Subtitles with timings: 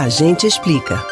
[0.00, 1.04] A gente explica.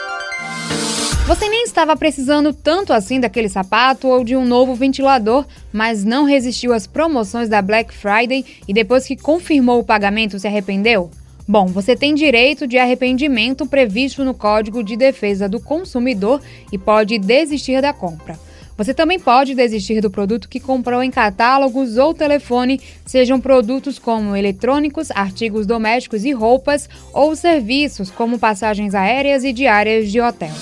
[1.26, 6.24] Você nem estava precisando tanto assim daquele sapato ou de um novo ventilador, mas não
[6.24, 11.10] resistiu às promoções da Black Friday e depois que confirmou o pagamento se arrependeu?
[11.46, 16.40] Bom, você tem direito de arrependimento previsto no Código de Defesa do Consumidor
[16.72, 18.40] e pode desistir da compra.
[18.78, 24.36] Você também pode desistir do produto que comprou em catálogos ou telefone, sejam produtos como
[24.36, 30.52] eletrônicos, artigos domésticos e roupas, ou serviços como passagens aéreas e diárias de hotel.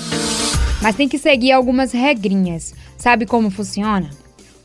[0.81, 2.75] Mas tem que seguir algumas regrinhas.
[2.97, 4.09] Sabe como funciona?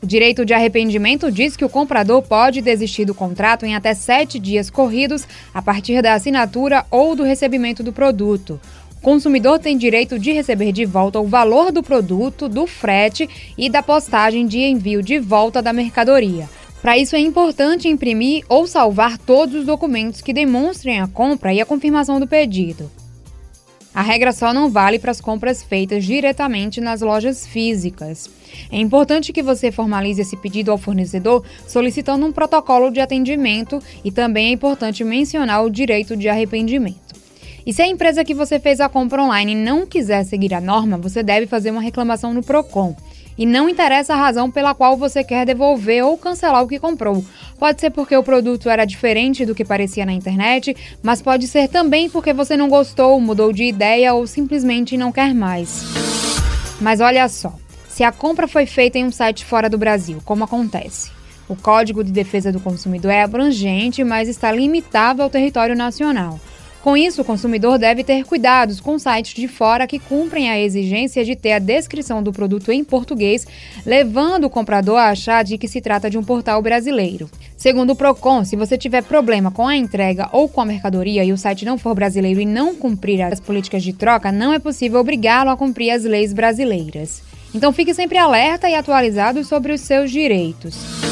[0.02, 4.38] O direito de arrependimento diz que o comprador pode desistir do contrato em até sete
[4.38, 8.58] dias corridos a partir da assinatura ou do recebimento do produto
[9.02, 13.28] consumidor tem direito de receber de volta o valor do produto, do frete
[13.58, 16.48] e da postagem de envio de volta da mercadoria.
[16.80, 21.60] Para isso é importante imprimir ou salvar todos os documentos que demonstrem a compra e
[21.60, 22.90] a confirmação do pedido.
[23.94, 28.30] A regra só não vale para as compras feitas diretamente nas lojas físicas.
[28.70, 34.10] É importante que você formalize esse pedido ao fornecedor solicitando um protocolo de atendimento e
[34.10, 37.01] também é importante mencionar o direito de arrependimento.
[37.64, 40.96] E se a empresa que você fez a compra online não quiser seguir a norma,
[40.98, 42.96] você deve fazer uma reclamação no Procon.
[43.38, 47.24] E não interessa a razão pela qual você quer devolver ou cancelar o que comprou.
[47.58, 51.68] Pode ser porque o produto era diferente do que parecia na internet, mas pode ser
[51.68, 55.84] também porque você não gostou, mudou de ideia ou simplesmente não quer mais.
[56.80, 57.54] Mas olha só,
[57.88, 61.10] se a compra foi feita em um site fora do Brasil, como acontece?
[61.48, 66.40] O Código de Defesa do Consumidor é abrangente, mas está limitado ao território nacional.
[66.82, 71.24] Com isso, o consumidor deve ter cuidados com sites de fora que cumprem a exigência
[71.24, 73.46] de ter a descrição do produto em português,
[73.86, 77.30] levando o comprador a achar de que se trata de um portal brasileiro.
[77.56, 81.32] Segundo o Procon, se você tiver problema com a entrega ou com a mercadoria e
[81.32, 84.98] o site não for brasileiro e não cumprir as políticas de troca, não é possível
[84.98, 87.22] obrigá-lo a cumprir as leis brasileiras.
[87.54, 91.11] Então fique sempre alerta e atualizado sobre os seus direitos.